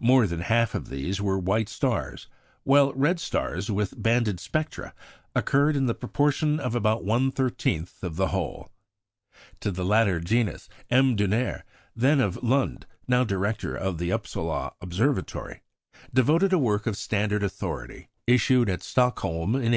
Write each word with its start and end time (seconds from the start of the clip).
More 0.00 0.26
than 0.26 0.40
half 0.40 0.74
of 0.74 0.88
these 0.88 1.20
were 1.20 1.38
white 1.38 1.68
stars, 1.68 2.26
while 2.64 2.92
red 2.94 3.20
stars 3.20 3.70
with 3.70 4.02
banded 4.02 4.40
spectra 4.40 4.92
occurred 5.32 5.76
in 5.76 5.86
the 5.86 5.94
proportion 5.94 6.58
of 6.58 6.74
about 6.74 7.04
one 7.04 7.30
thirteenth 7.30 8.02
of 8.02 8.16
the 8.16 8.30
whole. 8.34 8.72
To 9.60 9.70
the 9.70 9.84
latter 9.84 10.18
genus, 10.18 10.68
M. 10.90 11.16
Dunér, 11.16 11.62
then 11.94 12.18
of 12.18 12.42
Lund, 12.42 12.84
now 13.06 13.22
Director 13.22 13.76
of 13.76 13.98
the 13.98 14.10
Upsala 14.10 14.72
Observatory, 14.80 15.62
devoted 16.12 16.52
a 16.52 16.58
work 16.58 16.88
of 16.88 16.96
standard 16.96 17.44
authority, 17.44 18.08
issued 18.26 18.68
at 18.68 18.82
Stockholm 18.82 19.50
in 19.54 19.62
1884. 19.62 19.68